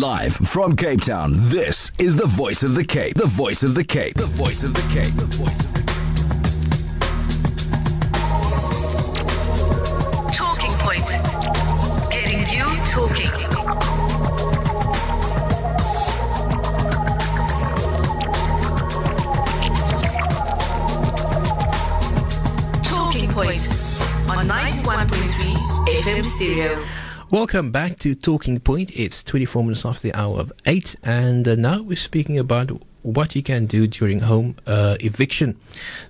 [0.00, 3.16] Live from Cape Town, this is the voice of the Cape.
[3.16, 4.16] The voice of the Cape.
[4.16, 5.14] The voice of the Cape.
[5.14, 5.94] The voice of the Cape.
[10.34, 11.06] Talking Point.
[12.10, 13.30] Getting you talking.
[22.82, 23.68] Talking Point
[24.30, 26.99] on 91.3 FM Stereo.
[27.32, 28.90] Welcome back to Talking Point.
[28.92, 32.72] It's 24 minutes after the hour of 8, and uh, now we're speaking about
[33.02, 35.58] what you can do during home uh, eviction.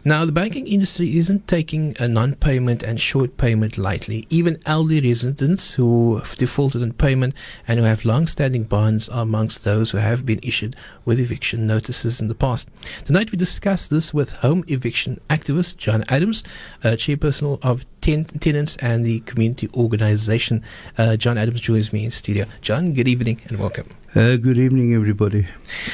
[0.04, 4.26] Now, the banking industry isn't taking a non payment and short payment lightly.
[4.30, 7.34] Even elderly residents who have defaulted on payment
[7.68, 11.66] and who have long standing bonds are amongst those who have been issued with eviction
[11.66, 12.68] notices in the past.
[13.04, 16.42] Tonight, we discuss this with home eviction activist John Adams,
[16.82, 20.62] uh, chairperson of ten- Tenants and the Community Organization.
[20.98, 22.46] Uh, John Adams joins me in studio.
[22.62, 23.88] John, good evening and welcome.
[24.14, 25.46] Uh, good evening, everybody.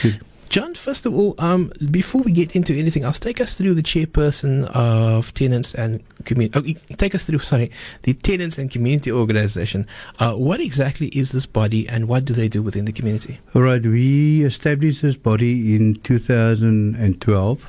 [0.02, 0.20] Good.
[0.56, 3.82] John, first of all, um, before we get into anything else, take us through the
[3.82, 6.78] chairperson of tenants and community.
[6.90, 7.70] Oh, take us through, sorry,
[8.04, 9.86] the tenants and community organization.
[10.18, 13.38] Uh, what exactly is this body, and what do they do within the community?
[13.54, 17.66] All right, we established this body in 2012.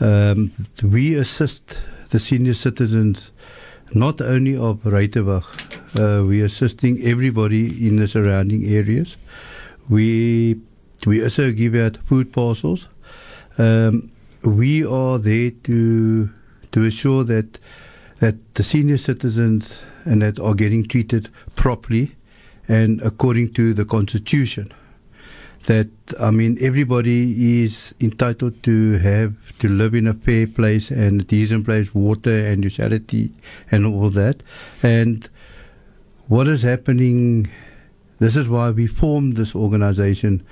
[0.00, 0.52] Um,
[0.82, 1.78] we assist
[2.10, 3.32] the senior citizens,
[3.94, 9.16] not only of Ruyterwacht, uh, we are assisting everybody in the surrounding areas.
[9.88, 10.60] We
[11.06, 12.88] we also give out food parcels.
[13.56, 14.10] Um,
[14.44, 16.30] we are there to
[16.72, 17.58] to assure that
[18.18, 22.14] that the senior citizens and that are getting treated properly
[22.66, 24.72] and according to the constitution.
[25.66, 25.88] That
[26.20, 31.24] I mean, everybody is entitled to have to live in a fair place and a
[31.24, 33.32] decent place, water and utility
[33.70, 34.42] and all that.
[34.82, 35.28] And
[36.28, 37.50] what is happening?
[38.18, 40.44] This is why we formed this organization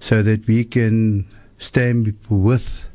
[0.00, 1.26] so that we can
[1.58, 2.88] stand with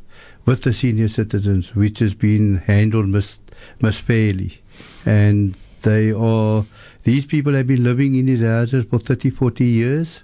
[0.45, 3.39] with the senior citizens, which has been handled mis,
[3.81, 4.61] misfairly.
[5.05, 6.65] And they are,
[7.03, 10.23] these people have been living in these houses for 30, 40 years.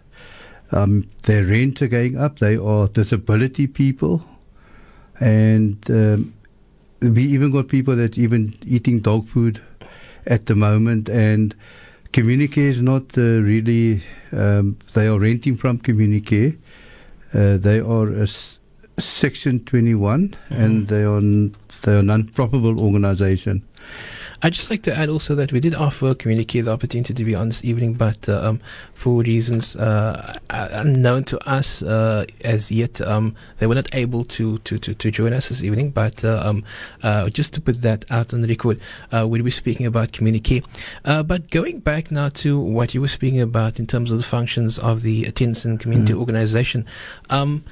[0.72, 2.40] Um, their rents are going up.
[2.40, 4.24] They are disability people.
[5.20, 6.34] And um,
[7.02, 9.62] we even got people that's even eating dog food
[10.26, 11.10] at the moment.
[11.10, 11.56] And
[12.14, 16.58] Communicare is not uh, really, um, they are renting from Communicare.
[17.34, 18.60] Uh, they are a s-
[18.98, 21.54] Section 21 and they are, n-
[21.84, 23.64] they are non-profitable organization.
[24.42, 27.36] I'd just like to add also that we did offer Communicare the opportunity to be
[27.36, 28.62] on this evening, but uh, um,
[28.94, 34.58] for reasons uh, unknown to us uh, as yet, um, they were not able to,
[34.60, 35.90] to, to, to join us this evening.
[35.92, 36.64] But uh, um,
[37.04, 38.80] uh, just to put that out on the record,
[39.12, 40.64] uh, we'll be speaking about Communicare.
[41.04, 44.24] Uh, but going back now to what you were speaking about in terms of the
[44.24, 46.86] functions of the Tenants and Community Organization,
[47.30, 47.66] um,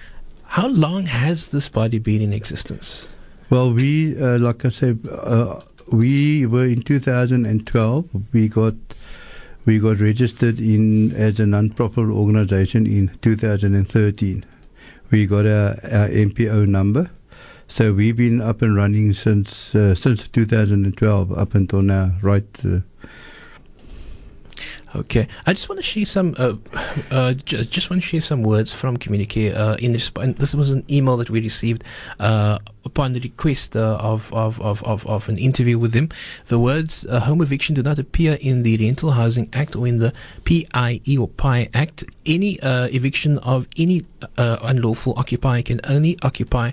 [0.48, 3.08] how long has this body been in existence?
[3.50, 5.62] Well, we, uh, like I said, uh,
[5.92, 8.34] we were in 2012.
[8.34, 8.74] We got
[9.66, 14.46] we got registered in as a non-profit organization in 2013.
[15.12, 17.10] We got our, our NPO number,
[17.68, 22.12] so we've been up and running since uh, since 2012 up until now.
[22.22, 22.46] Right.
[22.64, 22.80] Uh,
[24.98, 26.34] Okay, I just want to share some.
[26.40, 26.56] Uh,
[27.12, 29.56] uh, j- just want to share some words from Communicare.
[29.56, 31.84] Uh, in this, this was an email that we received
[32.20, 36.10] uh, upon the request uh, of, of, of, of, an interview with them.
[36.48, 40.14] The words "home eviction" do not appear in the Rental Housing Act or in the
[40.46, 42.04] PIE or PI Act.
[42.26, 44.04] Any uh, eviction of any
[44.38, 46.72] unlawful occupier can only occupy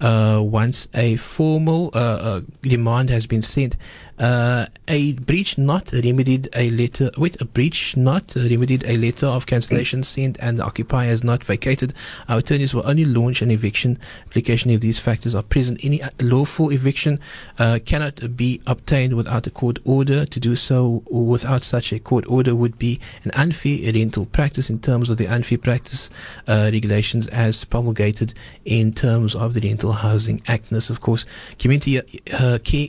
[0.00, 3.76] uh, once a formal uh, uh, demand has been sent.
[4.18, 9.46] Uh, a breach not remedied a letter with a breach not remedied a letter of
[9.46, 11.92] cancellation sent and the occupier has not vacated.
[12.28, 15.84] Our attorneys will only launch an eviction application if these factors are present.
[15.84, 17.18] Any uh, lawful eviction
[17.58, 20.24] uh, cannot be obtained without a court order.
[20.24, 24.78] To do so without such a court order would be an unfair rental practice in
[24.78, 26.10] terms of the unfair practice
[26.46, 28.34] uh, regulations as promulgated
[28.64, 30.68] in terms of the Rental Housing Act.
[30.68, 31.24] And this, of course,
[31.58, 31.98] community
[32.32, 32.88] uh, care,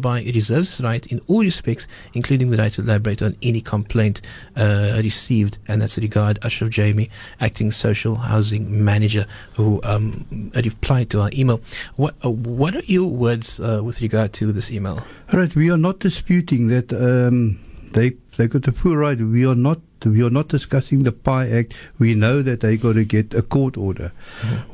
[0.00, 4.20] Communicare reserves the right in all respects, including the right to elaborate on any complaint
[4.56, 5.58] uh, received.
[5.68, 7.10] And that's regard Ashraf Jamie,
[7.40, 11.60] acting social housing manager, who um, replied to our email.
[11.96, 15.04] What uh, what are your words uh, with regard to this email?
[15.32, 15.54] all right.
[15.54, 17.60] We are not disputing that um,
[17.92, 19.18] they they got the full right.
[19.18, 19.80] We are not.
[20.02, 21.74] We are not discussing the PI Act.
[21.98, 24.12] We know that they got to get a court order.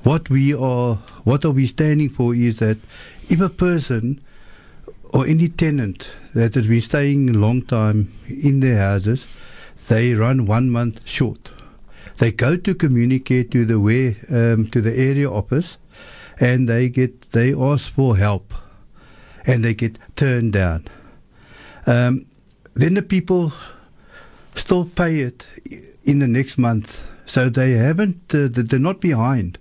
[0.04, 2.78] What we are, what are we standing for is that
[3.28, 4.20] if a person
[5.10, 9.26] or any tenant that has been staying a long time in their houses,
[9.88, 11.50] they run one month short.
[12.18, 15.78] They go to Communicare to the where um, to the area office,
[16.40, 18.52] and they get they ask for help,
[19.46, 20.84] and they get turned down.
[21.86, 22.26] Um,
[22.74, 23.52] then the people
[24.54, 25.46] still pay it
[26.04, 29.58] in the next month, so they haven't uh, they- they're not behind,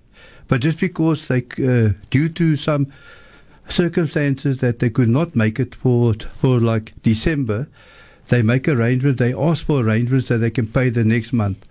[0.47, 2.87] but just because they uh, due to some
[3.67, 7.67] circumstances that they could not make it for for like December,
[8.29, 9.19] they make arrangements.
[9.19, 11.67] They ask for arrangements that they can pay the next month.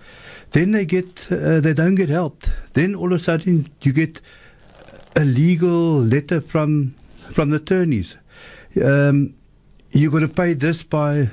[0.50, 2.52] Then they get uh, they don't get helped.
[2.74, 4.20] Then all of a sudden you get
[5.16, 6.94] a legal letter from
[7.32, 8.16] from the attorneys.
[8.82, 9.34] Um,
[9.90, 11.30] you're going to pay this by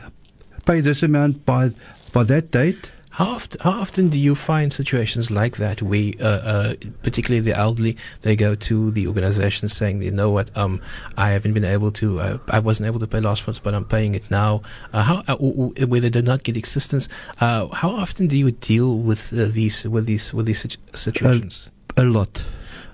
[0.66, 1.70] pay this amount by
[2.14, 2.92] by that date.
[3.14, 6.74] How often, how often do you find situations like that where, uh, uh,
[7.04, 10.82] particularly the elderly, they go to the organization saying, you know what, um,
[11.18, 13.84] I haven't been able to, uh, I wasn't able to pay last month, but I'm
[13.86, 14.62] paying it now.
[14.94, 17.10] Uh, how, uh, or, or where they did not get assistance.
[17.42, 21.70] Uh, how often do you deal with uh, these, with these, with these situ- situations?
[21.98, 22.44] A lot.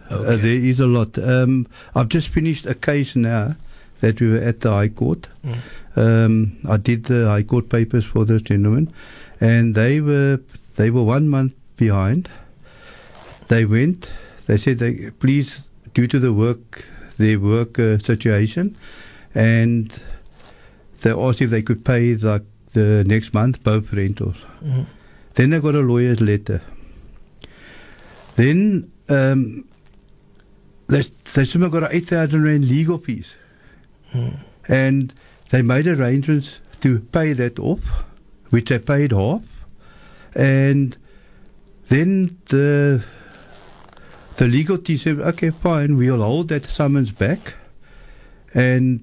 [0.09, 0.35] Uh, Okay.
[0.37, 1.17] there is a lot.
[1.19, 3.55] Um, I've just finished a case now
[3.99, 5.27] that we were at the High Court.
[5.45, 5.57] Mm.
[5.95, 8.91] Um, I did the High Court papers for this gentleman,
[9.39, 10.39] and they were
[10.75, 12.29] they were one month behind.
[13.47, 14.11] They went.
[14.47, 16.85] They said they please due to the work
[17.17, 18.75] their work uh, situation,
[19.33, 19.99] and
[21.01, 22.43] they asked if they could pay like
[22.73, 24.45] the next month both rentals.
[24.63, 24.85] Mhm.
[25.33, 26.61] Then I got a lawyer's letter.
[28.35, 29.65] Then um,
[30.87, 33.35] they they somehow got a eight thousand rand legal fees,
[34.13, 34.37] Mm.
[34.69, 35.13] and
[35.49, 37.81] they made arrangements to pay that off,
[38.49, 39.41] which they paid half,
[40.35, 40.97] and
[41.89, 43.03] then the
[44.37, 47.55] the legal team said, okay, fine, we'll hold that summons back,
[48.53, 48.99] and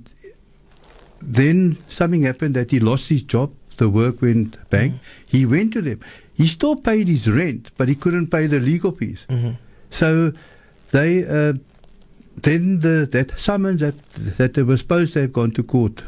[1.20, 3.52] then something happened that he lost his job.
[3.76, 5.00] The work went bang.
[5.26, 5.98] He went to them.
[6.34, 9.26] He still paid his rent, but he couldn't pay the legal fees.
[9.28, 9.56] Mhm.
[9.90, 10.32] So
[10.92, 11.54] they uh,
[12.42, 13.94] then the that summons that
[14.38, 16.04] that they were supposed to have gone to court.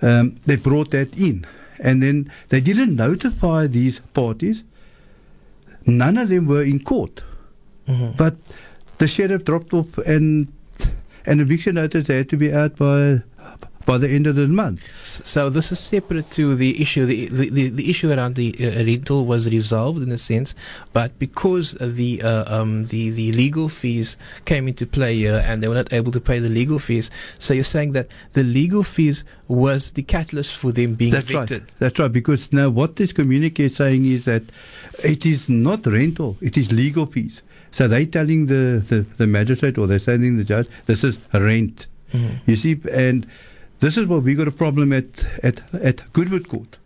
[0.00, 1.44] Um, they brought that in,
[1.82, 4.62] and then they didn't notify these parties.
[5.86, 7.22] None of them were in court,
[7.88, 8.16] Mhm.
[8.16, 8.36] but
[8.98, 10.48] the sheriff dropped off, and
[11.26, 13.22] an eviction notice had to be out by
[13.90, 14.80] by the end of the month.
[15.02, 17.04] So this is separate to the issue.
[17.12, 20.54] The the, the, the issue around the uh, rental was resolved in a sense,
[20.92, 21.66] but because
[21.98, 24.08] the uh, um the the legal fees
[24.50, 27.10] came into play here, and they were not able to pay the legal fees.
[27.38, 28.06] So you're saying that
[28.38, 31.62] the legal fees was the catalyst for them being That's evicted.
[31.62, 31.72] right.
[31.80, 32.12] That's right.
[32.20, 34.44] Because now what this Communicare is saying is that
[35.02, 37.42] it is not rental; it is legal fees.
[37.72, 41.86] So they're telling the, the, the magistrate or they're telling the judge this is rent.
[42.12, 42.40] Mhm.
[42.46, 43.26] You see, and
[43.80, 46.78] this is what we got a problem at at at Goodwood Court.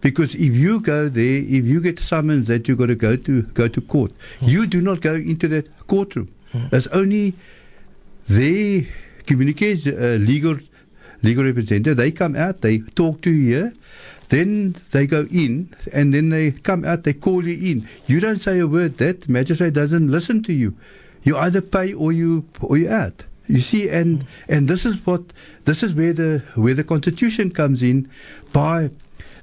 [0.00, 3.42] Because if you go there, if you get summons that you've got to go to
[3.42, 6.28] go to court, you do not go into that courtroom.
[6.72, 7.34] It's only
[8.28, 8.82] their
[9.26, 10.58] communication uh, legal
[11.22, 11.96] legal representative.
[11.96, 13.72] They come out, they talk to you here,
[14.28, 17.88] then they go in, and then they come out, they call you in.
[18.06, 18.98] You don't say a word.
[18.98, 20.74] That magistrate doesn't listen to you.
[21.22, 23.24] You either pay or you or you out.
[23.52, 25.24] You see, and and this is what
[25.66, 28.08] this is where the where the constitution comes in
[28.50, 28.88] by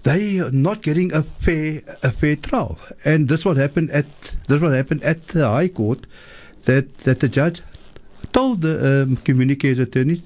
[0.02, 4.08] they are not getting a fair a fair trial, and this what happened at
[4.48, 6.08] this what happened at the High Court,
[6.66, 7.62] that that the judge
[8.34, 10.22] told the um, communications attorneys,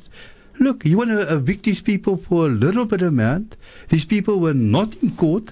[0.60, 3.58] look, you want to evict these people for a little bit of amount.
[3.90, 5.52] These people were not in court,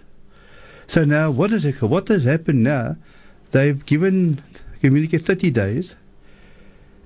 [0.87, 1.81] so now what is it?
[1.81, 2.95] What has happened now?
[3.51, 4.41] They've given
[4.81, 5.95] Communicare thirty days,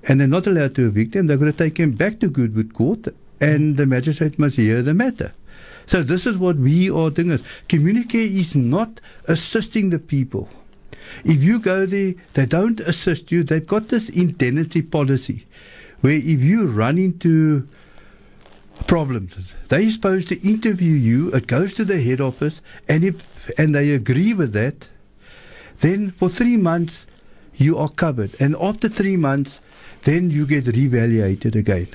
[0.06, 1.26] and they're not allowed to evict them.
[1.26, 3.08] They're going to take him back to Goodwood Court,
[3.40, 3.76] and mm.
[3.76, 5.32] the magistrate must hear the matter.
[5.86, 7.30] So this is what we are doing.
[7.30, 10.48] Is Communicare is not assisting the people.
[11.24, 13.44] If you go there, they don't assist you.
[13.44, 15.46] They've got this indemnity policy,
[16.00, 17.68] where if you run into
[18.86, 21.30] problems, they're supposed to interview you.
[21.32, 24.88] It goes to the head office, and if and they agree with that,
[25.80, 27.06] then for three months
[27.54, 29.60] you are covered, and after three months,
[30.06, 31.88] then you get reevaluated again.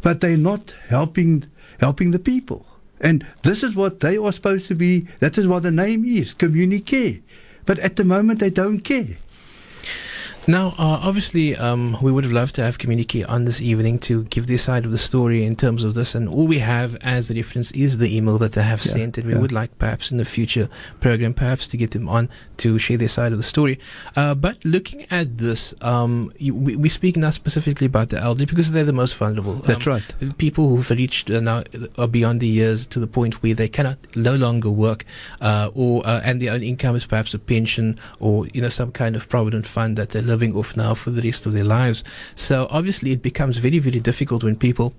[0.00, 1.44] But they're not helping
[1.78, 2.66] helping the people.
[3.00, 5.06] And this is what they are supposed to be.
[5.20, 7.22] That is what the name is, Communicare.
[7.66, 9.18] But at the moment, they don't care.
[10.50, 14.24] Now, uh, obviously, um, we would have loved to have Communicare on this evening to
[14.24, 17.30] give their side of the story in terms of this, and all we have as
[17.30, 19.40] a reference is the email that they have Yeah, sent, and we yeah.
[19.40, 23.08] would like perhaps in the future program, perhaps to get them on to share their
[23.08, 23.78] side of the story.
[24.16, 28.46] Uh, but looking at this, um, you, we, we speak now specifically about the elderly
[28.46, 29.56] because they're the most vulnerable.
[29.56, 30.38] That's Um, right.
[30.38, 31.64] people who've reached uh, now
[31.98, 35.04] are beyond the years to the point where they cannot no longer work,
[35.42, 38.90] uh, or uh, and their own income is perhaps a pension or you know some
[38.92, 42.04] kind of provident fund that they're living off now for the rest of their lives.
[42.36, 44.92] So obviously, it becomes very very difficult when people.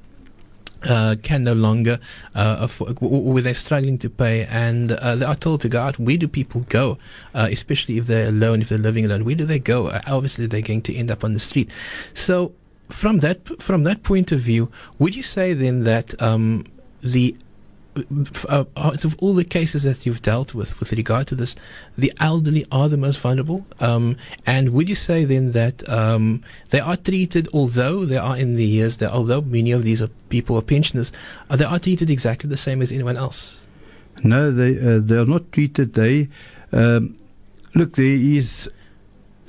[0.82, 2.00] Uh, can no longer
[2.36, 6.00] uh, afford, or they're struggling to pay, and uh, they are told to go out.
[6.00, 6.98] Where do people go,
[7.36, 9.26] uh, especially if they're alone, if they're living alone?
[9.26, 9.88] Where do they go?
[9.88, 11.70] Uh, obviously, they're going to end up on the street.
[12.14, 12.54] So,
[12.88, 16.64] from that from that point of view, would you say then that um,
[17.02, 17.36] the
[18.48, 21.56] uh, of all the cases that you've dealt with with regard to this,
[21.98, 23.66] the elderly are the most vulnerable.
[23.80, 28.56] Um, and would you say then that um, they are treated, although they are in
[28.56, 31.12] the years, that although many of these are people are pensioners,
[31.50, 33.60] they are treated exactly the same as anyone else?
[34.24, 35.94] No, they uh, they are not treated.
[35.94, 36.30] They
[36.72, 37.18] um,
[37.74, 37.96] look.
[37.96, 38.70] There is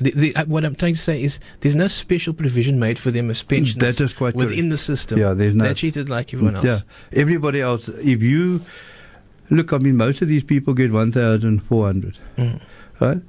[0.01, 3.11] The, the, uh, what I'm trying to say is there's no special provision made for
[3.11, 5.19] them as pensioners That is quite within the system.
[5.19, 6.65] Yeah, there's no- They're treated like everyone else.
[6.65, 6.79] Yeah,
[7.13, 7.89] everybody else.
[7.89, 8.63] If you
[9.51, 12.61] look, I mean, most of these people get one thousand four hundred, Mm.
[13.01, 13.21] right?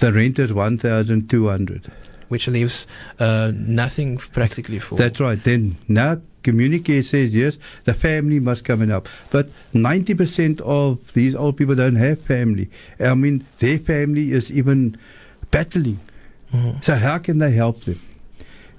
[0.00, 1.90] The rent is one thousand two hundred.
[2.28, 2.86] Which leaves
[3.20, 4.96] uh, nothing practically for.
[4.96, 5.42] That's right.
[5.44, 9.08] Then now Communicare says yes, the family must come and help.
[9.30, 12.70] But ninety percent of these old people don't have family.
[12.98, 14.96] I mean, their family is even
[15.52, 15.98] battling.
[16.52, 16.82] Mhm.
[16.84, 18.00] So how can they help them?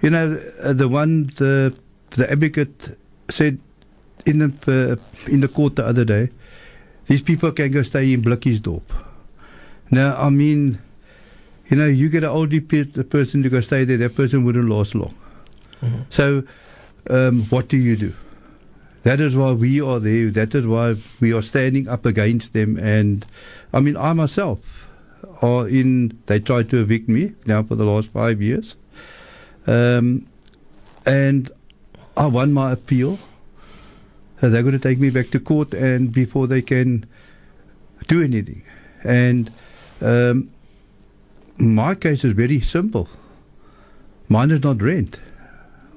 [0.02, 1.74] You know, uh, the one the
[2.18, 2.98] the advocate
[3.30, 3.58] said
[4.26, 6.28] in the uh, in the court the other day,
[7.08, 8.84] these people can go stay in Blikkiesdorp.
[9.92, 10.80] Now, I mean,
[11.70, 14.70] you know, you get an older pe- person to go stay there, that person wouldn't
[14.70, 15.14] last long.
[15.82, 16.06] Mhm.
[16.10, 16.44] So,
[17.10, 18.14] um, what do you do?
[19.04, 20.32] That is why we are there.
[20.32, 22.78] That is why we are standing up against them.
[22.78, 23.26] And
[23.74, 24.60] I mean, I myself
[25.42, 26.20] are in.
[26.26, 28.76] They tried to evict me now for the last five years,
[29.68, 30.28] um,
[31.06, 31.52] and
[32.16, 33.20] I won my appeal.
[34.42, 37.06] So they're going to take me back to court, and before they can
[38.08, 38.64] do anything,
[39.04, 39.52] and
[40.02, 40.50] um,
[41.58, 43.08] my case is very simple.
[44.28, 45.20] Mine is not rent.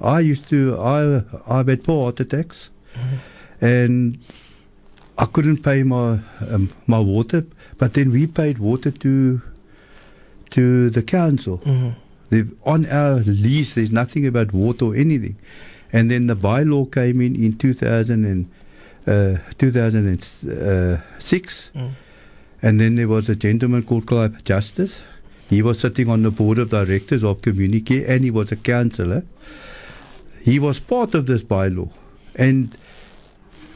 [0.01, 0.77] I used to.
[0.79, 2.69] I I've had four heart attacks,
[3.59, 4.19] and
[5.17, 6.19] I couldn't pay my
[6.49, 7.45] um, my water.
[7.77, 9.41] But then we paid water to
[10.51, 11.59] to the council.
[11.65, 11.93] Mhm.
[12.29, 15.35] The, on our lease, there's nothing about water or anything.
[15.93, 18.45] And then the bylaw came in in 2000 and,
[19.07, 21.71] uh, 2006.
[21.75, 21.89] Mm.
[22.61, 25.01] And then there was a gentleman called Clive Justice.
[25.49, 29.23] He was sitting on the board of directors of Communicare and he was a councillor.
[30.41, 31.89] He was part of this bylaw.
[32.35, 32.75] And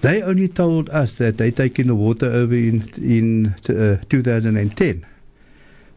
[0.02, 5.06] they only told us that they taken the water over in, in uh, 2010.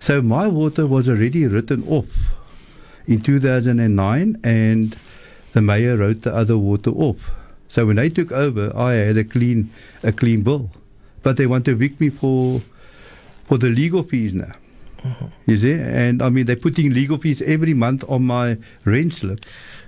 [0.01, 2.07] So my water was already written off
[3.07, 4.99] in 2009 and
[5.53, 7.31] the mayor wrote the other water off.
[7.69, 9.71] So when they took over, I had a clean,
[10.03, 10.71] a clean bill.
[11.23, 12.61] But they want to evict me for,
[13.49, 14.53] for the legal fees now.
[15.47, 19.41] You see, and I mean they're putting legal fees every month on my rent slip.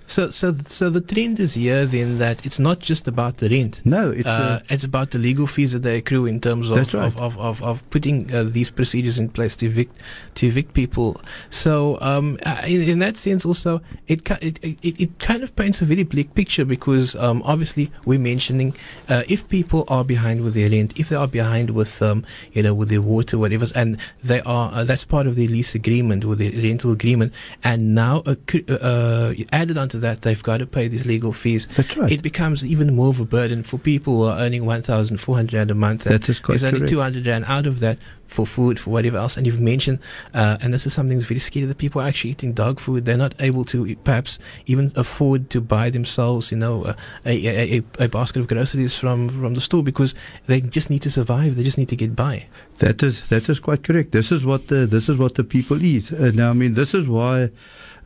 [0.06, 3.82] So, so, so the trend is here then that it's not just about the rent.
[3.84, 7.04] No, it's uh, it's about the legal fees that they accrue in terms of right.
[7.04, 10.00] of, of, of, of putting uh, these procedures in place to evict
[10.36, 11.20] to evict people.
[11.50, 15.82] So um, uh, in, in that sense, also it, it it it kind of paints
[15.82, 18.74] a very bleak picture because um, obviously we're mentioning
[19.08, 22.62] uh, if people are behind with their rent, if they are behind with um, you
[22.62, 26.24] know with their water, whatever, and they are uh, that's part of their lease agreement
[26.24, 27.32] with their rental agreement,
[27.64, 31.96] and now accru- uh, added onto that they've got to pay these legal fees That's
[31.96, 32.10] right.
[32.10, 35.74] it becomes even more of a burden for people who are earning 1,400 rand a
[35.74, 36.04] month.
[36.04, 39.36] That is quite There's only 200 rand out of that for food, for whatever else.
[39.36, 39.98] And you've mentioned,
[40.34, 43.04] uh, and this is something that's very scary, that people are actually eating dog food.
[43.04, 48.04] They're not able to perhaps even afford to buy themselves, you know, a, a, a,
[48.04, 50.14] a basket of groceries from, from the store because
[50.46, 51.56] they just need to survive.
[51.56, 52.46] They just need to get by.
[52.78, 54.12] That is that is quite correct.
[54.12, 56.12] This is what the this is what the people eat.
[56.12, 57.50] Uh, now, I mean, this is why.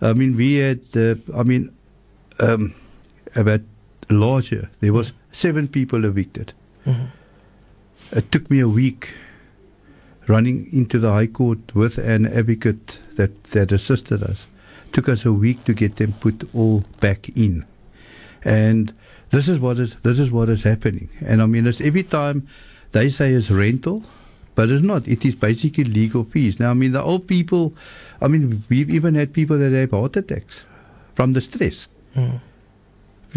[0.01, 0.81] I mean, we had.
[0.95, 1.75] Uh, I mean,
[2.43, 2.75] um,
[3.37, 3.61] about
[4.11, 6.53] last year there was seven people evicted.
[6.87, 7.07] Mhm.
[8.13, 9.11] It took me a week
[10.27, 14.47] running into the High Court with an advocate that that assisted us.
[14.93, 17.65] Took us a week to get them put all back in,
[18.45, 18.93] and
[19.31, 21.09] this is what is this is what is happening.
[21.21, 22.47] And I mean, it's every time
[22.93, 24.03] they say it's rental,
[24.57, 25.07] but it's not.
[25.07, 26.59] It is basically legal fees.
[26.59, 27.73] Now, I mean, the old people,
[28.21, 30.65] I mean, we've even had people that have heart attacks
[31.15, 31.87] from the stress
[32.17, 32.41] Mm.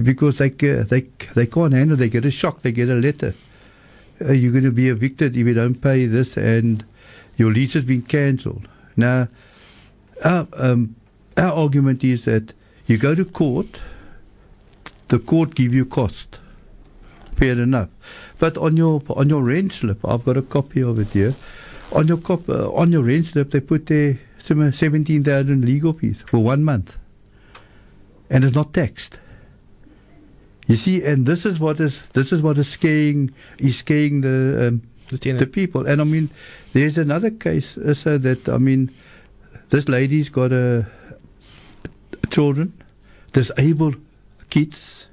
[0.03, 1.01] because they they
[1.35, 1.97] they can't handle.
[1.97, 2.61] They get a shock.
[2.61, 3.33] They get a letter.
[4.21, 6.83] Uh, you're going to be evicted if you don't pay this, and
[7.35, 8.67] your lease has been cancelled.
[8.95, 9.27] Now,
[10.23, 10.95] our um,
[11.37, 12.53] our argument is that
[12.87, 13.81] you go to court.
[15.09, 16.39] The court give you cost.
[17.35, 17.89] Fair enough,
[18.39, 21.35] but on your on your rent slip, I've got a copy of it here.
[21.91, 25.93] On your cop, uh, on your rent slip, they put there some seventeen thousand legal
[25.93, 26.95] fees for one month,
[28.33, 29.19] and it's not taxed.
[30.67, 34.67] You see, and this is what is this is what is scaring is scaring the
[34.67, 34.81] um,
[35.37, 35.85] The people.
[35.85, 36.29] And I mean,
[36.73, 38.89] there's another case uh, so that I mean,
[39.69, 40.87] this lady's got a,
[42.31, 42.73] children,
[43.33, 43.97] disabled
[44.49, 45.07] kids,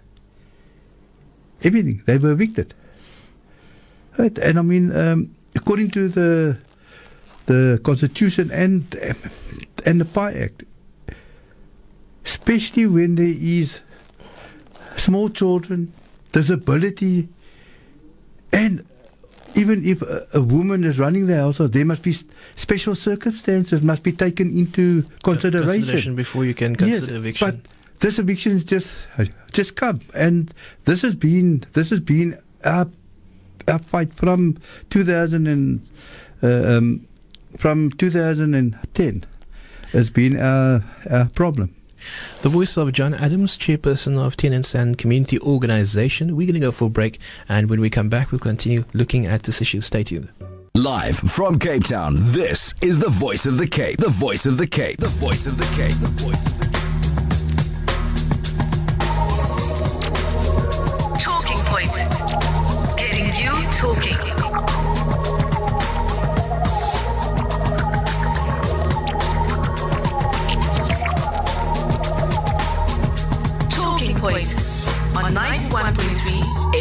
[1.63, 2.03] everything.
[2.07, 2.75] They were evicted.
[4.17, 6.59] Right, and I mean, um, according to the
[7.47, 8.95] the Constitution and
[9.85, 10.65] and the PI Act,
[12.31, 13.81] especially when there is
[14.97, 15.93] small children,
[16.31, 17.29] disability,
[18.53, 18.87] and
[19.57, 22.15] even if a, a woman is running the household, there must be
[22.55, 25.73] special circumstances must be taken into consideration.
[25.75, 27.51] Consideration before you can consider eviction.
[27.51, 27.57] But
[27.99, 29.07] this eviction is just
[29.53, 32.87] just come, and this has been this has been our,
[33.67, 34.57] our fight from
[34.91, 35.87] 2000 and
[36.43, 37.07] uh, um,
[37.57, 39.27] from 2010
[39.93, 41.75] has been our, our problem.
[42.43, 46.37] The voice of John Adams, chairperson of Tenants and Community Organization.
[46.37, 49.27] We're going to go for a break, and when we come back, we'll continue looking
[49.27, 49.81] at this issue.
[49.81, 50.31] Stay tuned.
[50.75, 53.99] Live from Cape Town, this is the voice of the Cape.
[53.99, 54.99] The voice of the Cape.
[54.99, 55.99] The voice of the Cape.
[56.01, 56.70] The voice of the Cape.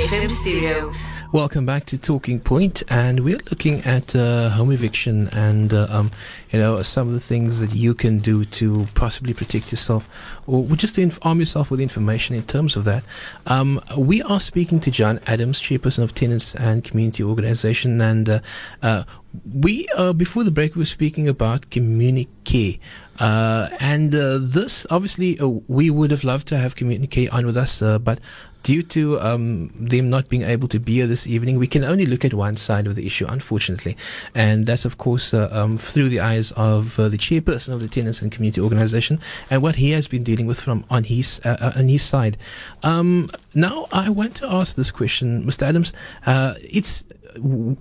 [0.10, 0.92] FM Stereo.
[1.32, 6.10] Welcome back to Talking Point, and we're looking at uh, home eviction and uh, um,
[6.52, 10.10] you know some of the things that you can do to possibly protect yourself,
[10.48, 13.04] or just to inf- arm yourself with information in terms of that.
[13.46, 18.40] Um, we are speaking to John Adams, chairperson of Tenants and Community Organization, and uh,
[18.82, 19.04] uh,
[19.54, 22.80] we uh, before the break we were speaking about Communicare.
[23.20, 27.58] Uh, and uh, this, obviously, uh, we would have loved to have Communicare on with
[27.58, 28.20] us, uh, but
[28.64, 32.06] due to um, them not being able to be here this evening, we can only
[32.06, 33.96] look at one side of the issue, unfortunately.
[34.36, 37.88] And that's, of course, uh, um, through the eyes of uh, the chairperson of the
[37.88, 39.20] Tenants and Community Organization
[39.50, 42.38] and what he has been dealing with from on his uh, uh, on his side.
[42.84, 45.64] Um, now, I want to ask this question, Mr.
[45.64, 45.94] Adams.
[46.26, 47.06] Uh, it's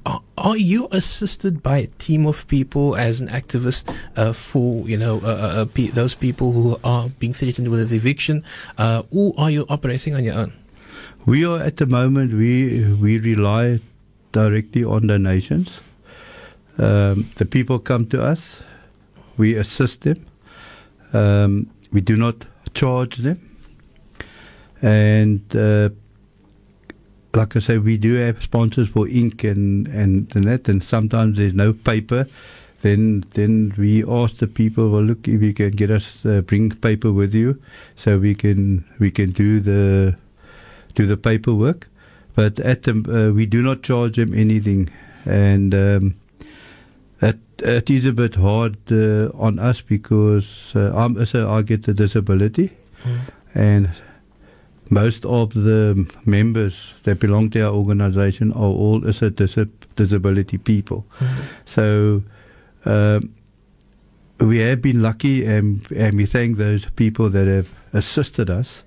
[0.05, 3.85] are- are you assisted by a team of people as an activist
[4.17, 8.45] uh, for you know uh, uh, uh, those people who are being threatened with eviction,
[8.77, 10.53] uh, or are you operating on your own?
[11.29, 13.81] We are at the moment we we rely
[14.33, 15.79] directly on donations.
[16.79, 18.63] Um, the people come to us,
[19.37, 20.25] we assist them.
[21.13, 23.39] Um, we do not charge them,
[24.81, 25.91] and uh,
[27.35, 31.37] like I say, we do have sponsors for ink and and, and that, and sometimes
[31.37, 32.27] there's no paper.
[32.81, 36.71] Then then we ask the people, well, look, if you can get us uh, bring
[36.71, 37.61] paper with you,
[37.97, 40.17] so we can we can do the
[40.99, 41.89] do the paperwork.
[42.35, 44.91] But at the, uh, we do not charge them anything,
[45.25, 46.15] and um,
[47.21, 51.89] it, it is a bit hard uh, on us because uh, I'm so I get
[51.89, 52.71] a disability,
[53.55, 53.89] and
[54.91, 60.59] most of the members that belong to our organization are all is a dis- disability
[60.59, 61.05] people.
[61.65, 62.23] So.
[62.85, 63.35] Um,
[64.41, 68.85] we have been lucky and, and we thank those people that have assisted us.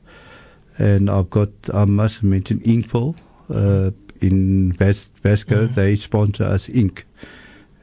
[0.82, 3.16] And I've got, I must mention, Inkpol
[3.54, 5.68] uh, in Vas- Vasco.
[5.68, 7.06] They sponsor us ink.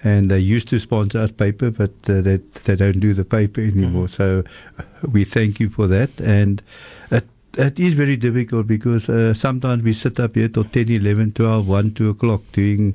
[0.05, 3.61] And they used to sponsor us paper, but uh, they, they don't do the paper
[3.61, 4.09] anymore.
[4.09, 4.43] So
[4.79, 4.83] uh,
[5.13, 6.21] we thank you for that.
[6.21, 6.63] And
[7.11, 7.25] it,
[7.57, 11.69] it is very difficult because uh, sometimes we sit up here till 10, 11, 12,
[11.69, 12.95] 1, 2 o'clock doing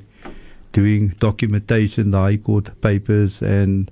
[0.72, 3.90] doing documentation, the High Court papers, and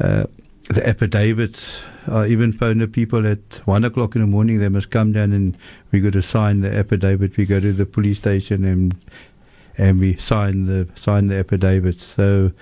[0.00, 0.24] uh,
[0.68, 1.82] the affidavits.
[2.06, 4.58] I even phone the people at one o'clock in the morning.
[4.58, 5.56] They must come down and
[5.90, 7.36] we got to sign the affidavit.
[7.36, 8.96] We go to the police station and
[9.78, 12.04] and we sign the sign the affidavits.
[12.04, 12.52] So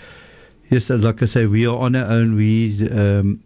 [0.68, 2.37] yes, like I say, we are on our own.
[2.37, 3.42] We um,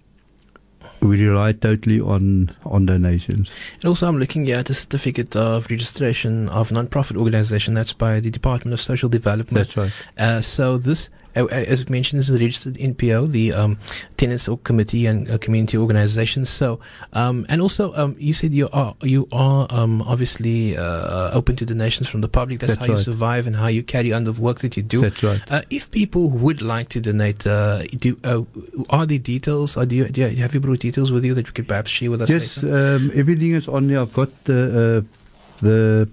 [1.00, 3.50] we rely totally on on donations.
[3.74, 7.74] And also, I'm looking at a certificate of registration of non-profit organization.
[7.74, 9.68] That's by the Department of Social Development.
[9.68, 9.92] That's right.
[10.18, 13.78] Uh, so this, uh, as mentioned, this is a registered NPO, the um,
[14.16, 16.48] Tenants or Committee and uh, Community Organizations.
[16.48, 16.78] So,
[17.12, 21.66] um, and also, um, you said you are you are um, obviously uh, open to
[21.66, 22.60] donations from the public.
[22.60, 25.02] That's, That's how you survive and how you carry on the work that you do.
[25.02, 25.40] That's right.
[25.50, 28.42] Uh, if people would like to donate, uh, do uh,
[28.90, 29.74] are there details?
[29.74, 32.10] Do you, do you have you brought details with you that you could perhaps share
[32.10, 32.30] with us?
[32.30, 34.00] Yes, um, everything is on there.
[34.00, 35.16] I've got the uh,
[35.60, 36.08] the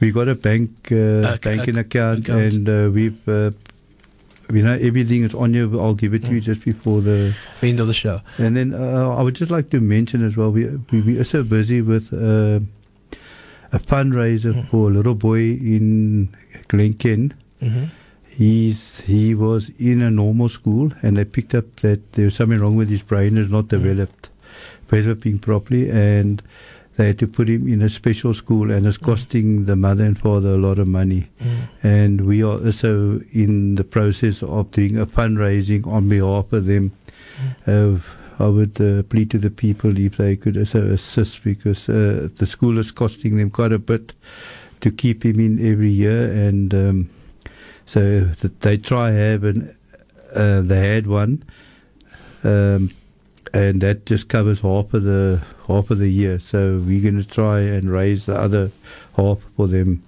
[0.00, 2.54] we got a bank uh, Uh, banking uh, account, account.
[2.54, 3.50] and uh, we've uh,
[4.52, 5.68] you know everything is on here.
[5.80, 6.44] I'll give it to you Mm.
[6.44, 7.34] just before the.
[7.62, 8.20] end of the show.
[8.38, 10.50] And then uh, I would just like to mention as well.
[10.52, 12.60] We we, we are so busy with uh,
[13.72, 14.68] a fundraiser Mm.
[14.68, 15.40] for a little boy
[15.74, 16.28] in
[16.68, 17.32] Glenken.
[17.62, 17.84] Mm-hmm.
[18.28, 22.60] He's he was in a normal school, and they picked up that there was something
[22.60, 23.38] wrong with his brain.
[23.38, 23.68] It's not Mm.
[23.68, 24.28] developed,
[24.90, 26.42] developing properly, and
[26.96, 29.04] they had to put him in a special school, and it's Mm.
[29.04, 31.28] costing the mother and father a lot of money.
[31.82, 36.92] And we are also in the process of doing a fundraising on behalf of them.
[37.66, 37.98] Uh,
[38.38, 42.46] I would uh, plead to the people if they could also assist because uh, the
[42.46, 44.12] school is costing them quite a bit
[44.80, 47.08] to keep him in every year, and um,
[47.86, 48.24] so
[48.60, 49.74] they try have an
[50.34, 51.42] uh, they had one,
[52.44, 52.90] um,
[53.54, 56.38] and that just covers half of the half of the year.
[56.38, 58.70] So we're going to try and raise the other
[59.16, 60.02] half for them.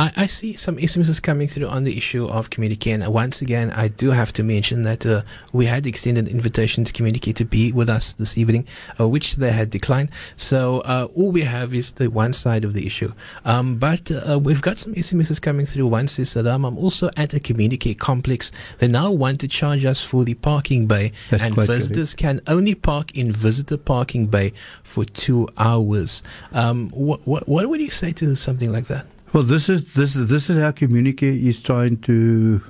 [0.00, 2.94] I, I see some SMSs coming through on the issue of Communicare.
[2.94, 5.20] And once again, I do have to mention that uh,
[5.52, 8.66] we had extended an invitation to Communicare to be with us this evening,
[8.98, 10.08] uh, which they had declined.
[10.38, 13.12] So uh, all we have is the one side of the issue.
[13.44, 15.86] Um, but uh, we've got some SMSs coming through.
[15.86, 18.52] One says, Saddam, I'm also at a Communicare complex.
[18.78, 22.74] They now want to charge us for the parking bay, That's and visitors can only
[22.74, 26.22] park in visitor parking bay for two hours.
[26.52, 29.04] Um, what, what, what would you say to something like that?
[29.32, 32.62] Well, this is this is this is how Communicare is trying to.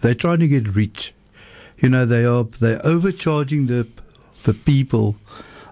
[0.00, 1.12] They're trying to get rich.
[1.78, 3.88] You know, they are they're overcharging the
[4.44, 5.16] the people.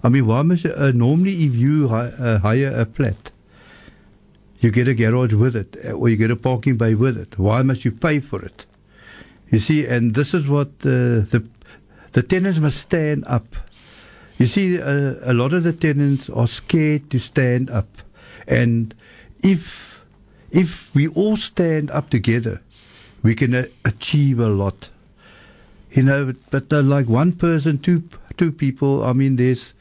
[0.03, 3.31] I mean, why must uh, normally if you hi, uh, hire a flat,
[4.59, 7.39] you get a garage with it, uh, or you get a parking bay with it.
[7.39, 8.67] Why must you pay for it?
[9.51, 11.47] You see, and this is what uh, the
[12.11, 13.55] the tenants must stand up.
[14.37, 17.89] You see, uh, a lot of the tenants are scared to stand up,
[18.49, 18.97] and
[19.45, 19.98] if
[20.51, 22.61] if we all stand up together,
[23.23, 24.91] we can achieve a lot.
[25.91, 28.03] You know, but uh, like one person, two
[28.37, 29.05] two people.
[29.05, 29.75] I mean, there's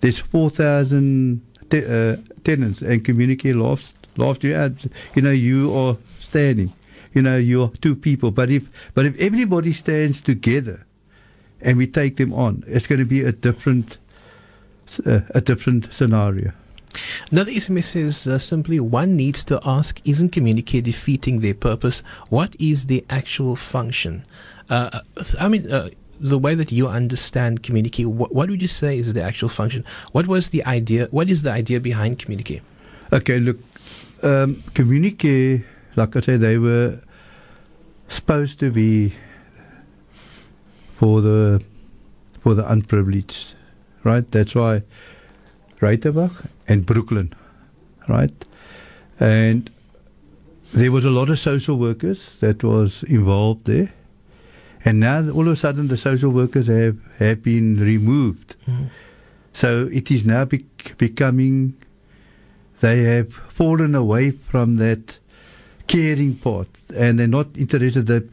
[0.00, 4.76] there's four thousand te- uh, tenants, and community lofts lofts you.
[5.14, 6.72] You know, you are standing.
[7.12, 8.30] You know, you're two people.
[8.30, 10.86] But if but if everybody stands together,
[11.60, 13.98] and we take them on, it's going to be a different
[15.06, 16.52] uh, a different scenario.
[17.30, 22.02] Another SMS says uh, simply one needs to ask isn't Communicare defeating their purpose?
[22.28, 24.24] What is the actual function?
[24.70, 25.00] Uh,
[25.38, 29.22] I mean, uh, the way that you understand Communicare, what, would you say is the
[29.22, 29.84] actual function?
[30.12, 31.08] What was the idea?
[31.10, 32.62] What is the idea behind Communicare?
[33.12, 33.58] Okay, look,
[34.22, 35.64] um, Communicare,
[35.96, 37.00] like I said, they were
[38.08, 39.14] supposed to be
[40.94, 41.62] for the
[42.40, 43.54] for the unprivileged,
[44.04, 44.30] right?
[44.30, 44.82] That's why
[45.80, 47.32] Ruyterwacht and Brooklyn,
[48.08, 48.44] right?
[49.20, 49.70] And
[50.72, 53.92] there was a lot of social workers that was involved there.
[54.84, 58.56] And now all of a sudden the social workers have, have been removed.
[58.66, 58.86] Mm-hmm.
[59.52, 61.74] So it is now bec- becoming
[62.80, 65.18] they have fallen away from that
[65.86, 68.28] caring part and they're not interested that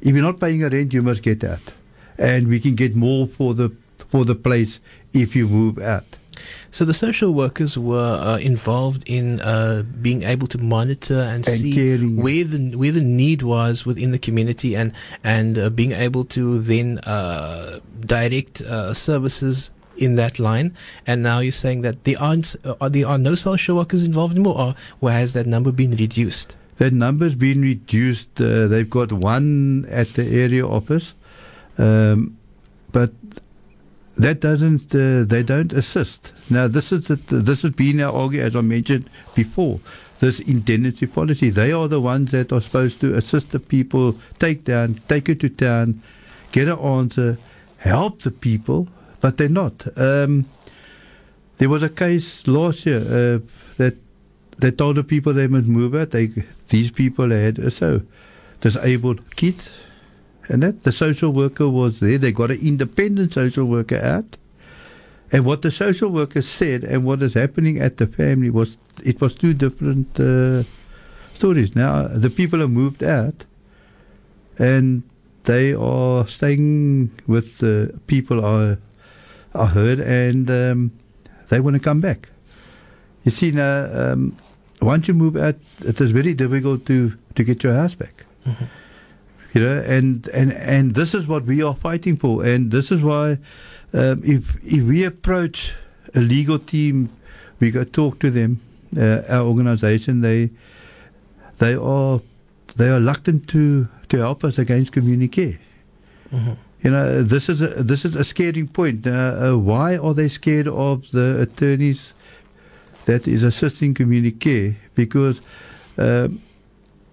[0.00, 1.72] if you're not paying a rent you must get out
[2.18, 3.74] and we can get more for the
[4.08, 4.80] for the place
[5.12, 6.18] if you move out
[6.76, 11.60] So the social workers were uh, involved in uh, being able to monitor and, And
[11.62, 12.20] see caring.
[12.20, 14.92] where the where the need was within the community, and
[15.24, 20.76] and uh, being able to then uh, direct uh, services in that line.
[21.06, 24.34] And now you're saying that there aren't uh, are, there are no social workers involved
[24.34, 26.56] anymore, or, or has that number been reduced?
[26.76, 31.14] that number's been reduced uh, they've got one at the area office
[31.78, 32.36] um,
[32.92, 33.12] but
[34.16, 36.32] that doesn't uh, they don't assist.
[36.50, 39.80] Now this is it, this has been our argument as I mentioned before
[40.20, 41.50] this indemnity policy.
[41.50, 45.40] They are the ones that are supposed to assist the people take down take it
[45.40, 46.02] to town
[46.52, 47.38] get an answer
[47.78, 48.88] help the people
[49.20, 49.86] but they're not.
[49.98, 50.46] Um,
[51.58, 53.38] there was a case last year uh,
[53.78, 53.96] that
[54.58, 56.10] they told the people they must move out.
[56.10, 56.30] They,
[56.68, 58.02] these people had so
[58.60, 59.70] disabled kids,
[60.48, 62.18] and that the social worker was there.
[62.18, 64.36] They got an independent social worker out.
[65.32, 69.20] And what the social worker said and what is happening at the family was it
[69.20, 70.62] was two different uh,
[71.32, 71.74] stories.
[71.74, 73.44] Now the people have moved out,
[74.58, 75.02] and
[75.44, 78.76] they are staying with the people I
[79.54, 80.92] I heard, and um,
[81.48, 82.28] they want to come back.
[83.24, 84.36] You see now, um,
[84.80, 88.26] once you move out, it is very difficult to to get your house back.
[89.56, 93.00] You know, and, and and this is what we are fighting for, and this is
[93.00, 93.38] why
[93.94, 95.72] um, if if we approach
[96.14, 97.08] a legal team,
[97.58, 98.60] we go talk to them,
[98.98, 100.50] uh, our organisation, they
[101.56, 102.20] they are
[102.76, 105.58] they are reluctant to to help us against Communicare.
[106.82, 109.06] You know, this is a, this is a scaring point.
[109.06, 112.12] Uh, uh, why are they scared of the attorneys
[113.06, 114.76] that is assisting Communicare?
[114.94, 115.40] Because
[115.96, 116.42] um,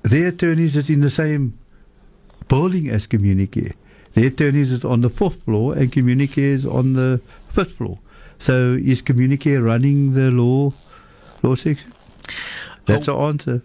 [0.03, 1.57] their attorneys is in the same
[2.47, 3.73] building as Communicare.
[4.13, 7.99] The attorneys is on the fourth floor and Communicare is on the fifth floor.
[8.39, 10.73] So is Communicare running the law
[11.41, 11.93] law section?
[12.85, 13.15] That's oh.
[13.15, 13.61] the answer.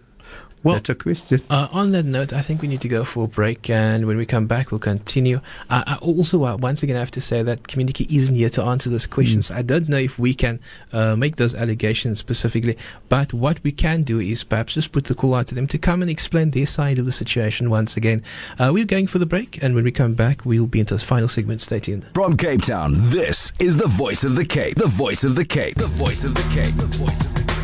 [0.64, 1.40] Well- That's a question.
[1.51, 4.16] Uh, on that note, I think we need to go for a break, and when
[4.16, 5.40] we come back, we'll continue.
[5.71, 8.62] Uh, I also, uh, once again, I have to say that community isn't here to
[8.64, 9.51] answer those questions.
[9.51, 10.61] I don't know if we can
[10.92, 12.77] uh, make those allegations specifically,
[13.09, 15.79] but what we can do is perhaps just put the call out to them to
[15.79, 18.23] come and explain their side of the situation once again.
[18.59, 21.01] Uh, we're going for the break, and when we come back, we'll be into the
[21.01, 21.61] final segment.
[21.61, 22.07] Stay tuned.
[22.14, 24.77] From Cape Town, this is the voice of the Cape.
[24.77, 25.77] The voice of the Cape.
[25.77, 26.75] The voice of the Cape.
[26.77, 27.58] The voice of the Cape.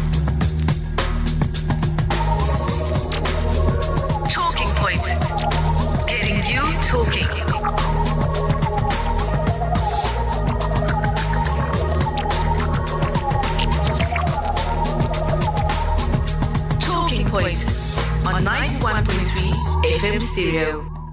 [6.94, 7.26] Talking.
[16.80, 17.59] Talking Point
[18.26, 21.03] on 91.3 FM Stereo.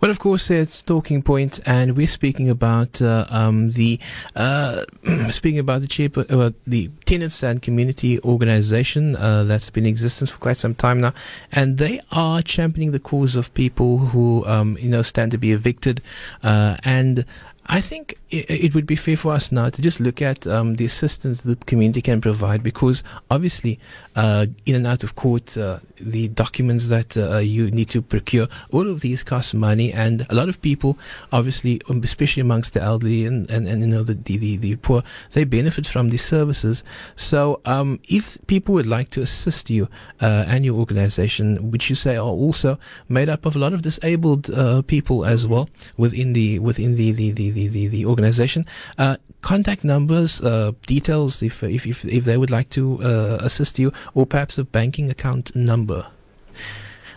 [0.00, 4.00] Well, of course, it's talking point, and we're speaking about uh, um, the
[4.34, 4.86] uh,
[5.28, 10.30] speaking about the chair, uh, the tenants and community organization uh, that's been in existence
[10.30, 11.12] for quite some time now,
[11.52, 15.52] and they are championing the cause of people who um, you know stand to be
[15.52, 16.00] evicted,
[16.42, 17.26] uh, and.
[17.66, 20.84] I think it would be fair for us now to just look at um, the
[20.84, 23.78] assistance the community can provide because obviously,
[24.16, 28.48] uh, in and out of court, uh, the documents that uh, you need to procure,
[28.70, 30.98] all of these cost money, and a lot of people,
[31.32, 35.02] obviously, um, especially amongst the elderly and, and, and you know the, the, the, poor,
[35.32, 36.82] they benefit from these services.
[37.16, 39.88] So, um, if people would like to assist you
[40.20, 43.82] uh, and your organization, which you say are also made up of a lot of
[43.82, 48.66] disabled uh, people as well within the within the the, the, the, the organization,
[48.98, 53.78] uh, contact numbers, uh, details if, if if if they would like to uh, assist
[53.78, 56.06] you, or perhaps a banking account number.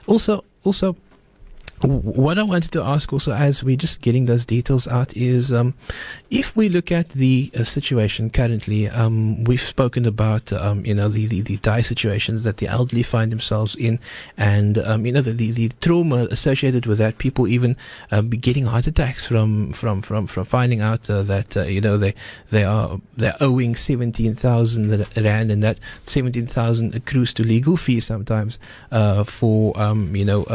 [0.07, 0.95] Also, also.
[1.83, 5.73] What I wanted to ask also, as we're just getting those details out, is um,
[6.29, 11.09] if we look at the uh, situation currently, um, we've spoken about um, you know
[11.09, 13.99] the, the, the dire situations that the elderly find themselves in,
[14.37, 17.17] and um, you know the, the, the trauma associated with that.
[17.17, 17.75] People even
[18.11, 21.81] uh, be getting heart attacks from from from, from finding out uh, that uh, you
[21.81, 22.15] know they
[22.49, 28.05] they are they're owing seventeen thousand rand, and that seventeen thousand accrues to legal fees
[28.05, 28.57] sometimes
[28.93, 30.45] uh, for um, you know.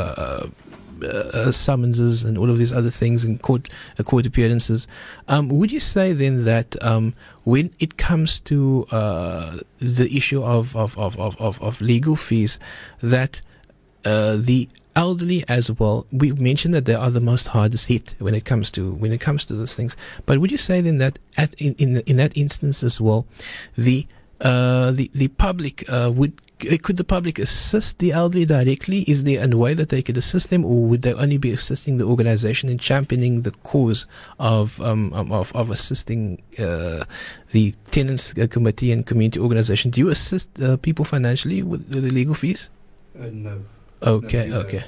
[1.03, 4.89] Uh, uh, summonses and all of these other things and court uh, court appearances.
[5.29, 10.75] Um, would you say then that um, when it comes to uh, the issue of
[10.75, 12.59] of, of, of, of legal fees,
[13.01, 13.41] that
[14.05, 18.35] uh, the elderly as well, We've mentioned that they are the most hardest hit when
[18.35, 19.95] it comes to when it comes to those things.
[20.27, 23.27] But would you say then that at in in, in that instance as well,
[23.77, 24.07] the
[24.41, 29.03] uh, the the public uh, would could the public assist the elderly directly?
[29.03, 31.99] Is there a way that they could assist them, or would they only be assisting
[31.99, 34.07] the organization in championing the cause
[34.39, 37.05] of um, um, of, of assisting uh,
[37.53, 39.91] the tenants uh, committee and community organization?
[39.91, 42.71] Do you assist uh, people financially with the legal fees?
[43.15, 43.61] no.
[44.03, 44.85] Okay, okay.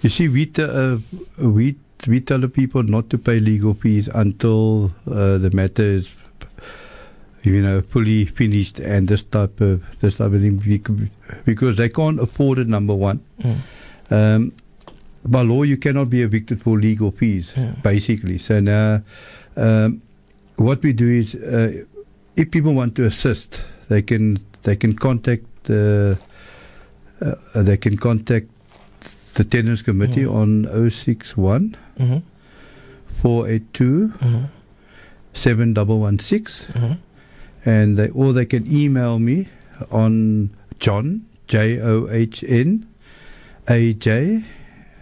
[0.00, 0.98] You see, we, t- uh,
[1.38, 1.76] we,
[2.08, 6.12] we tell the people not to pay legal fees until uh, the matter is,
[7.46, 11.10] you know, fully finished and this type of this type of thing,
[11.44, 12.68] because they can't afford it.
[12.68, 13.56] Number one, Mm.
[14.10, 14.52] um,
[15.24, 17.72] by law, you cannot be evicted for legal fees, Yeah.
[17.82, 18.38] basically.
[18.38, 19.02] So now,
[19.56, 20.02] um,
[20.56, 21.84] what we do is, uh,
[22.36, 26.18] if people want to assist, they can they can contact the
[27.20, 28.46] uh, they can contact
[29.34, 30.34] the tenants committee Mm.
[30.34, 32.18] on 061 Mm-hmm.
[33.22, 34.44] 482 Mm-hmm.
[35.32, 36.92] 7116 Mm-hmm.
[37.66, 39.48] And they or they can email me
[39.90, 42.88] on John J O H N
[43.68, 44.44] A J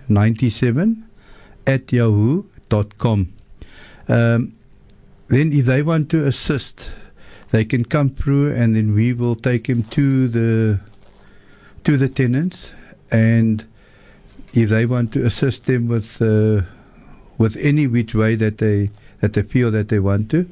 [0.08, 1.08] 97
[1.66, 3.32] at yahoo.com.
[4.08, 4.54] Um,
[5.28, 6.90] then, if they want to assist,
[7.50, 10.80] they can come through, and then we will take them to the
[11.84, 12.72] to the tenants,
[13.10, 13.64] and
[14.52, 16.62] if they want to assist them with uh,
[17.38, 20.48] with any which way that they that they feel that they want to,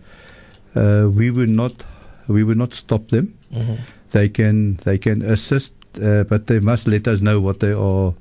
[0.74, 1.84] uh, we will not
[2.28, 3.34] we will not stop them.
[3.52, 3.74] Mm-hmm.
[4.12, 8.14] They can they can assist, uh, but they must let us know what they are.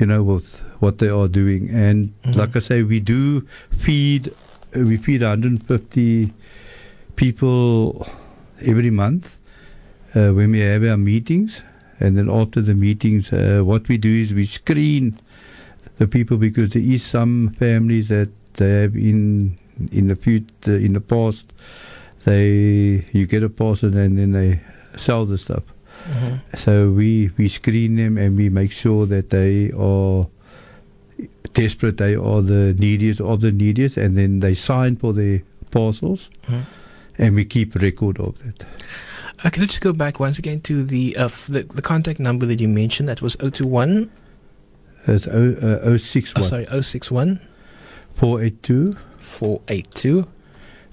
[0.00, 0.42] You know what
[0.80, 2.36] what they are doing, and Mhm.
[2.36, 4.28] like I say, we do feed
[4.76, 6.32] uh, we feed 150
[7.16, 8.06] people
[8.66, 9.36] every month
[10.14, 11.62] uh, when we have our meetings,
[12.00, 15.18] and then after the meetings, uh, what we do is we screen
[15.98, 19.56] the people because there is some families that they have in
[19.92, 21.52] in the future in the past
[22.24, 24.60] they you get a parcel and then they
[24.96, 25.62] sell the stuff.
[26.08, 26.40] Mhm.
[26.56, 30.26] So we we screen them and we make sure that they are
[31.54, 31.96] desperate.
[31.96, 36.62] They are the neediest of the neediest, and then they sign for their parcels, Mhm.
[37.18, 38.66] and we keep record of that.
[39.44, 42.18] Uh, can I just go back once again to the, uh, f- the the contact
[42.20, 43.08] number that you mentioned?
[43.08, 44.10] That was 021,
[45.06, 47.40] It's o, uh, 061 oh, sorry, 061
[48.14, 50.26] 482 482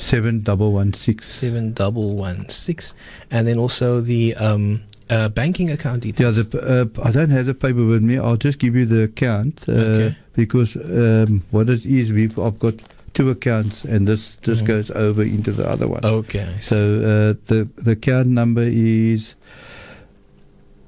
[0.01, 1.21] 7116.
[1.21, 2.95] 7116.
[3.29, 6.49] And then also the um, uh, banking account Yeah, details.
[6.49, 8.17] the, uh, I don't have the paper with me.
[8.17, 10.15] I'll just give you the account uh, Okay.
[10.35, 12.75] because um, what it is, we've I've got
[13.13, 14.67] two accounts, and this this Mhm.
[14.67, 16.03] goes over into the other one.
[16.05, 16.47] okay.
[16.61, 19.35] So uh, the the account number is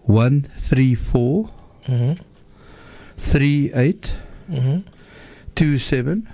[0.05, 1.49] one three four
[1.87, 2.21] mm-hmm.
[3.17, 4.13] three eight
[4.51, 4.79] Mm-hmm.
[5.55, 6.27] two seven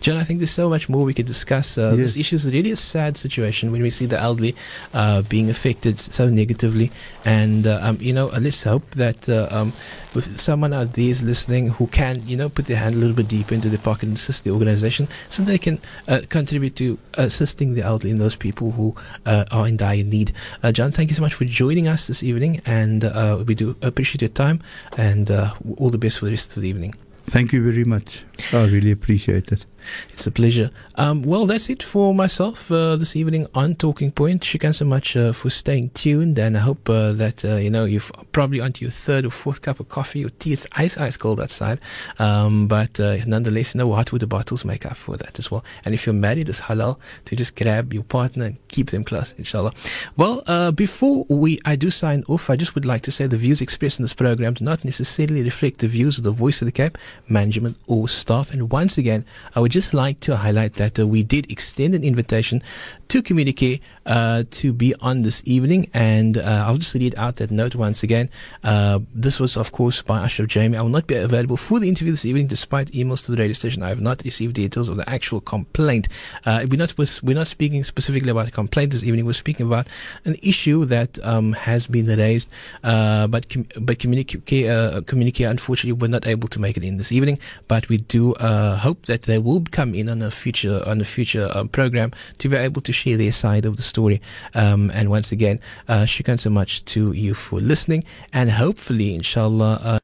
[0.00, 1.76] John, I think there's so much more we could discuss.
[1.78, 4.54] Uh, This issue is really a sad situation when we see the elderly
[4.94, 6.90] uh, being affected so negatively.
[7.24, 9.72] And, uh, um, you know, uh, let's hope that uh, um,
[10.14, 13.14] with someone out there is listening who can, you know, put their hand a little
[13.14, 16.98] bit deeper into their pocket and assist the organization so they can uh, contribute to
[17.14, 18.94] assisting the elderly and those people who
[19.26, 20.32] uh, are in dire need.
[20.62, 23.76] Uh, John, thank you so much for joining us this evening, and uh, we do
[23.82, 24.62] appreciate your time,
[24.96, 26.94] and uh, all the best for the rest of the evening.
[27.26, 28.24] Thank you very much.
[28.52, 29.66] I really appreciate it.
[30.10, 30.70] It's a pleasure.
[30.96, 34.44] Um, well, that's it for myself uh, this evening on Talking Point.
[34.44, 37.70] Thank you so much uh, for staying tuned, and I hope uh, that uh, you
[37.70, 40.52] know you've probably onto your third or fourth cup of coffee or tea.
[40.52, 41.80] It's ice ice cold outside,
[42.18, 44.12] um, but uh, nonetheless, you know what?
[44.12, 45.64] With the bottles make up for that as well.
[45.84, 49.34] And if you're married, it's halal to just grab your partner and keep them close,
[49.38, 49.72] inshallah.
[50.16, 53.36] Well, uh, before we I do sign off, I just would like to say the
[53.36, 56.66] views expressed in this program do not necessarily reflect the views of the Voice of
[56.66, 58.31] the Cape management or staff.
[58.32, 62.02] And once again, I would just like to highlight that uh, we did extend an
[62.02, 62.62] invitation
[63.08, 67.50] to Communicare uh, to be on this evening, and uh, I'll just read out that
[67.50, 68.28] note once again.
[68.64, 70.76] Uh, this was, of course, by Ashraf Jamie.
[70.76, 73.54] I will not be available for the interview this evening, despite emails to the radio
[73.54, 73.82] station.
[73.82, 76.08] I have not received details of the actual complaint.
[76.44, 79.24] Uh, we're not we're not speaking specifically about a complaint this evening.
[79.24, 79.88] We're speaking about
[80.24, 82.50] an issue that um, has been raised,
[82.84, 86.96] uh, but com- but Communicare uh, Communicare unfortunately were not able to make it in
[86.96, 87.38] this evening.
[87.68, 91.04] But we do uh, hope that they will come in on a future on a
[91.04, 94.18] future um, program to be able to share their side of the story.
[94.62, 95.56] Um, and once again,
[95.88, 98.02] uh, shukran so much to you for listening,
[98.32, 99.74] and hopefully, inshallah.
[99.82, 99.98] Uh,